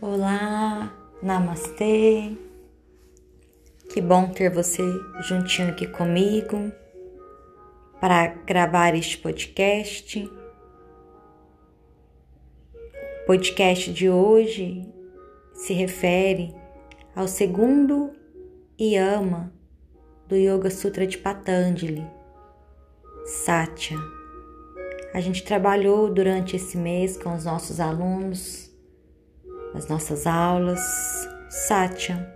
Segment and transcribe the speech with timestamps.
[0.00, 2.30] Olá, namastê.
[3.92, 4.80] Que bom ter você
[5.22, 6.70] juntinho aqui comigo
[8.00, 10.24] para gravar este podcast.
[13.22, 14.88] O podcast de hoje
[15.52, 16.54] se refere
[17.16, 18.12] ao segundo
[18.80, 19.52] yama
[20.28, 22.06] do Yoga Sutra de Patanjali,
[23.26, 23.98] Satya.
[25.12, 28.67] A gente trabalhou durante esse mês com os nossos alunos
[29.74, 30.80] as nossas aulas,
[31.48, 32.34] Satya,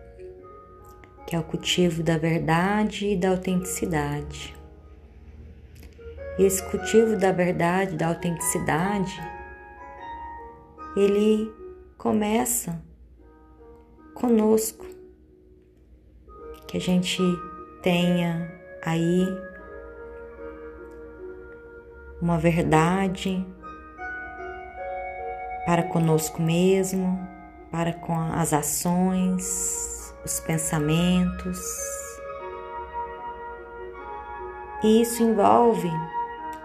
[1.26, 4.54] que é o cultivo da verdade e da autenticidade.
[6.38, 9.20] E esse cultivo da verdade, da autenticidade,
[10.96, 11.50] ele
[11.98, 12.82] começa
[14.14, 14.86] conosco,
[16.66, 17.20] que a gente
[17.82, 18.50] tenha
[18.82, 19.26] aí
[22.20, 23.44] uma verdade
[25.64, 27.18] para conosco mesmo,
[27.70, 31.58] para com as ações, os pensamentos.
[34.82, 35.90] E isso envolve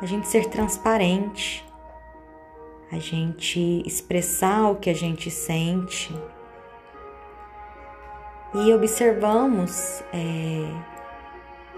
[0.02, 1.66] a gente ser transparente,
[2.92, 6.16] a gente expressar o que a gente sente.
[8.56, 10.72] E observamos é,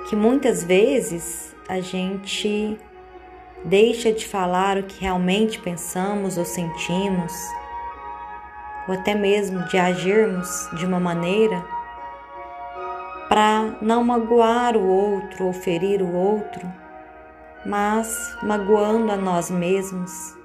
[0.08, 2.80] que muitas vezes a gente
[3.66, 7.34] deixa de falar o que realmente pensamos ou sentimos,
[8.88, 11.64] ou até mesmo de agirmos de uma maneira
[13.28, 16.62] para não magoar o outro ou ferir o outro,
[17.66, 20.36] mas magoando a nós mesmos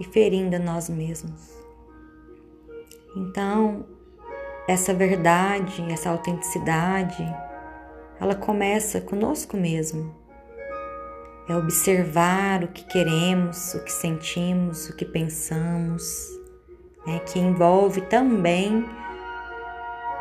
[0.00, 1.52] e ferindo a nós mesmos.
[3.14, 3.84] Então,
[4.66, 7.22] essa verdade, essa autenticidade,
[8.18, 10.21] ela começa conosco mesmo
[11.48, 16.28] é observar o que queremos, o que sentimos, o que pensamos,
[17.06, 18.84] né, que envolve também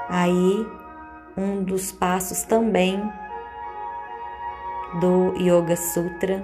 [0.09, 0.65] aí
[1.37, 3.01] um dos passos também
[4.99, 6.43] do Yoga Sutra,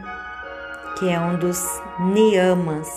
[0.97, 1.61] que é um dos
[1.99, 2.89] niyamas,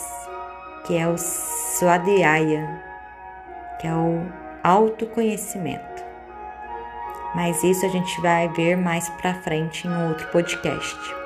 [0.87, 2.83] que é o Swadhyaya,
[3.81, 4.27] que é o
[4.63, 6.05] autoconhecimento.
[7.35, 11.20] Mas isso a gente vai ver mais para frente em outro podcast.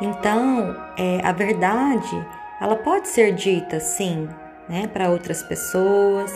[0.00, 2.26] Então, é, a verdade,
[2.60, 4.28] ela pode ser dita, sim,
[4.68, 6.32] né, para outras pessoas,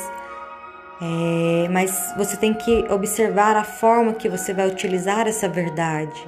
[1.01, 6.25] é, mas você tem que observar a forma que você vai utilizar essa verdade.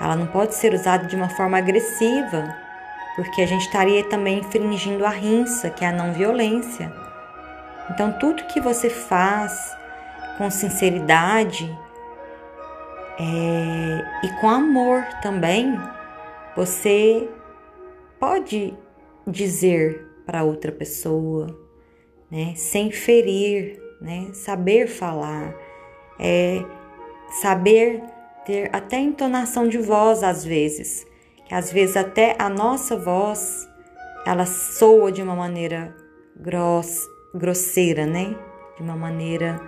[0.00, 2.54] Ela não pode ser usada de uma forma agressiva,
[3.16, 6.92] porque a gente estaria também infringindo a rinça, que é a não violência.
[7.90, 9.76] Então, tudo que você faz
[10.36, 11.76] com sinceridade
[13.18, 15.78] é, e com amor também,
[16.58, 17.30] você
[18.18, 18.76] pode
[19.24, 21.56] dizer para outra pessoa,
[22.28, 25.54] né, sem ferir, né, saber falar,
[26.18, 26.60] é
[27.40, 28.02] saber
[28.44, 31.06] ter até entonação de voz às vezes,
[31.46, 33.68] que às vezes até a nossa voz
[34.26, 35.94] ela soa de uma maneira
[36.34, 38.36] gross, grosseira, né?
[38.76, 39.60] De uma maneira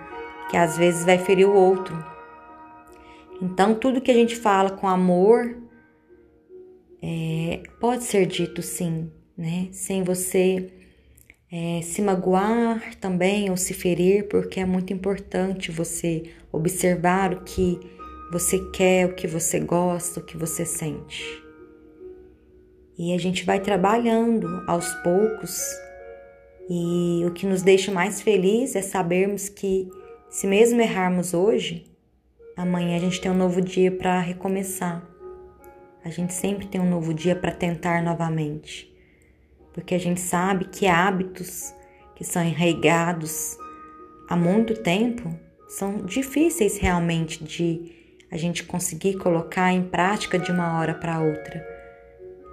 [0.49, 1.95] que às vezes vai ferir o outro.
[3.41, 5.55] Então, tudo que a gente fala com amor,
[7.01, 9.67] é, pode ser dito sim, né?
[9.71, 10.71] Sem você
[11.51, 17.79] é, se magoar também ou se ferir, porque é muito importante você observar o que
[18.31, 21.43] você quer, o que você gosta, o que você sente.
[22.97, 25.59] E a gente vai trabalhando aos poucos,
[26.69, 29.89] e o que nos deixa mais feliz é sabermos que,
[30.29, 31.85] se mesmo errarmos hoje,
[32.55, 35.10] amanhã a gente tem um novo dia para recomeçar.
[36.03, 38.91] A gente sempre tem um novo dia para tentar novamente,
[39.71, 41.73] porque a gente sabe que hábitos
[42.15, 43.55] que são enraigados
[44.27, 45.31] há muito tempo
[45.67, 51.65] são difíceis realmente de a gente conseguir colocar em prática de uma hora para outra.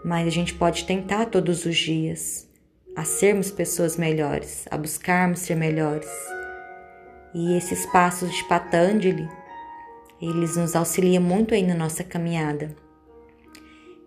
[0.04, 2.48] Mas a gente pode tentar todos os dias
[2.94, 6.10] a sermos pessoas melhores, a buscarmos ser melhores.
[7.34, 9.28] E esses passos de Patanjali,
[10.20, 12.87] eles nos auxiliam muito aí na nossa caminhada.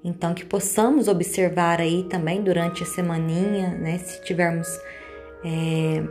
[0.03, 4.00] Então, que possamos observar aí também durante a semaninha, né?
[4.00, 4.68] Se tivermos
[5.45, 6.03] é,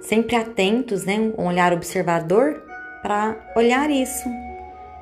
[0.00, 1.32] sempre atentos, né?
[1.38, 2.60] Um olhar observador
[3.02, 4.28] para olhar isso.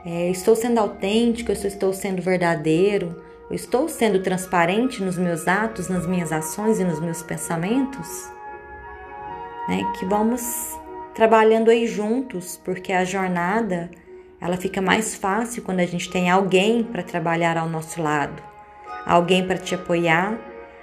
[0.04, 5.88] É, estou sendo autêntico, eu estou sendo verdadeiro, eu estou sendo transparente nos meus atos,
[5.88, 8.08] nas minhas ações e nos meus pensamentos.
[9.68, 9.82] Né?
[9.98, 10.42] Que vamos
[11.14, 13.90] trabalhando aí juntos, porque a jornada
[14.40, 18.42] ela fica mais fácil quando a gente tem alguém para trabalhar ao nosso lado,
[19.06, 20.38] alguém para te apoiar,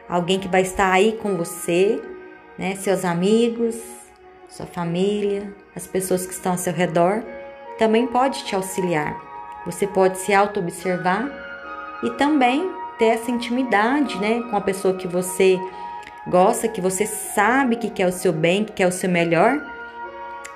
[0.09, 2.01] alguém que vai estar aí com você
[2.57, 2.75] né?
[2.75, 3.75] Seus amigos,
[4.47, 7.23] sua família, as pessoas que estão ao seu redor,
[7.77, 9.15] também pode te auxiliar.
[9.65, 11.29] Você pode se auto-observar
[12.03, 15.59] e também ter essa intimidade, né, com a pessoa que você
[16.27, 19.61] gosta, que você sabe que quer o seu bem, que quer o seu melhor,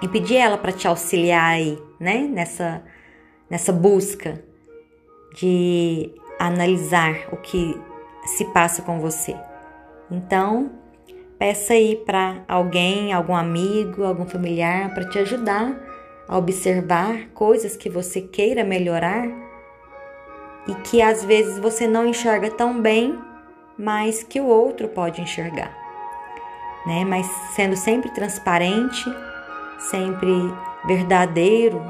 [0.02, 2.84] e pedir ela para te auxiliar aí, né, nessa
[3.50, 4.44] nessa busca
[5.34, 7.80] de analisar o que
[8.26, 9.36] se passa com você.
[10.12, 10.72] Então,
[11.38, 15.76] peça aí para alguém, algum amigo, algum familiar para te ajudar
[16.28, 19.28] a observar coisas que você queira melhorar
[20.68, 23.18] e que às vezes você não enxerga tão bem,
[23.78, 25.76] mas que o outro pode enxergar.
[26.86, 27.04] Né?
[27.04, 27.26] Mas
[27.56, 29.04] sendo sempre transparente,
[29.80, 30.32] sempre
[30.86, 31.82] verdadeiro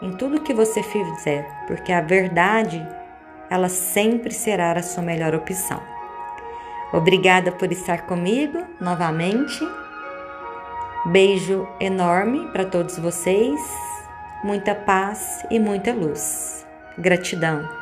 [0.00, 2.86] em tudo que você fizer, porque a verdade
[3.48, 5.80] ela sempre será a sua melhor opção.
[6.92, 9.66] Obrigada por estar comigo novamente.
[11.06, 13.60] Beijo enorme para todos vocês.
[14.44, 16.66] Muita paz e muita luz.
[16.98, 17.81] Gratidão.